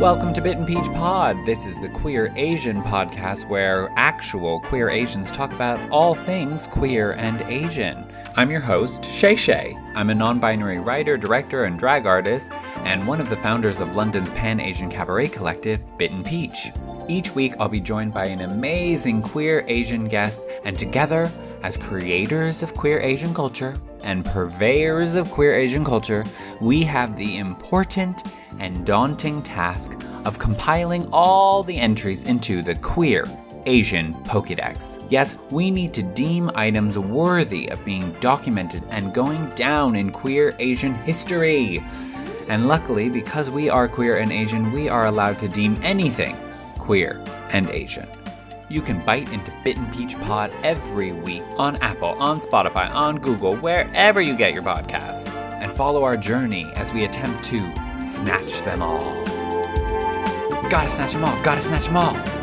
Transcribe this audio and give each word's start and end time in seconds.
Welcome 0.00 0.34
to 0.34 0.42
Bitten 0.42 0.66
Peach 0.66 0.84
Pod. 0.92 1.38
This 1.46 1.64
is 1.64 1.80
the 1.80 1.88
Queer 1.88 2.30
Asian 2.36 2.82
podcast 2.82 3.48
where 3.48 3.88
actual 3.96 4.60
queer 4.60 4.90
Asians 4.90 5.32
talk 5.32 5.54
about 5.54 5.80
all 5.90 6.14
things 6.14 6.66
queer 6.66 7.12
and 7.12 7.40
Asian. 7.50 8.04
I'm 8.36 8.50
your 8.50 8.60
host, 8.60 9.06
Shay 9.06 9.36
Shay. 9.36 9.74
I'm 9.94 10.10
a 10.10 10.14
non 10.14 10.38
binary 10.38 10.80
writer, 10.80 11.16
director, 11.16 11.64
and 11.64 11.78
drag 11.78 12.04
artist, 12.04 12.52
and 12.84 13.08
one 13.08 13.22
of 13.22 13.30
the 13.30 13.38
founders 13.38 13.80
of 13.80 13.96
London's 13.96 14.28
pan 14.32 14.60
Asian 14.60 14.90
cabaret 14.90 15.28
collective, 15.28 15.82
Bit 15.96 16.10
and 16.12 16.24
Peach. 16.24 16.70
Each 17.08 17.34
week, 17.34 17.54
I'll 17.58 17.70
be 17.70 17.80
joined 17.80 18.12
by 18.12 18.26
an 18.26 18.42
amazing 18.42 19.22
queer 19.22 19.64
Asian 19.66 20.04
guest, 20.04 20.46
and 20.66 20.76
together, 20.76 21.30
as 21.62 21.78
creators 21.78 22.62
of 22.62 22.74
queer 22.74 23.00
Asian 23.00 23.32
culture 23.32 23.74
and 24.06 24.24
purveyors 24.24 25.16
of 25.16 25.30
queer 25.30 25.54
Asian 25.54 25.84
culture, 25.84 26.24
we 26.62 26.82
have 26.84 27.16
the 27.16 27.36
important 27.36 28.22
and 28.58 28.86
daunting 28.86 29.42
task 29.42 29.98
of 30.24 30.38
compiling 30.38 31.06
all 31.12 31.62
the 31.62 31.76
entries 31.76 32.24
into 32.24 32.62
the 32.62 32.74
queer 32.76 33.26
Asian 33.66 34.14
Pokedex. 34.24 35.04
Yes, 35.10 35.38
we 35.50 35.70
need 35.70 35.92
to 35.94 36.02
deem 36.02 36.50
items 36.54 36.98
worthy 36.98 37.68
of 37.68 37.84
being 37.84 38.12
documented 38.20 38.82
and 38.90 39.12
going 39.12 39.50
down 39.50 39.96
in 39.96 40.10
queer 40.10 40.54
Asian 40.58 40.94
history. 40.94 41.82
And 42.48 42.68
luckily, 42.68 43.08
because 43.08 43.50
we 43.50 43.68
are 43.68 43.88
queer 43.88 44.18
and 44.18 44.32
Asian, 44.32 44.72
we 44.72 44.88
are 44.88 45.06
allowed 45.06 45.38
to 45.40 45.48
deem 45.48 45.76
anything 45.82 46.36
queer 46.78 47.20
and 47.52 47.68
Asian. 47.70 48.06
You 48.68 48.82
can 48.82 48.98
bite 49.06 49.32
into 49.32 49.52
Bitten 49.62 49.86
Peach 49.92 50.18
Pod 50.22 50.50
every 50.64 51.12
week 51.12 51.44
on 51.56 51.76
Apple, 51.76 52.20
on 52.20 52.40
Spotify, 52.40 52.90
on 52.92 53.18
Google, 53.18 53.54
wherever 53.56 54.20
you 54.20 54.36
get 54.36 54.54
your 54.54 54.64
podcasts. 54.64 55.32
And 55.62 55.70
follow 55.70 56.02
our 56.02 56.16
journey 56.16 56.66
as 56.74 56.92
we 56.92 57.04
attempt 57.04 57.44
to 57.44 57.60
snatch 58.02 58.62
them 58.62 58.82
all. 58.82 59.24
Gotta 60.68 60.88
snatch 60.88 61.12
them 61.12 61.24
all, 61.24 61.42
gotta 61.44 61.60
snatch 61.60 61.86
them 61.86 61.96
all. 61.96 62.35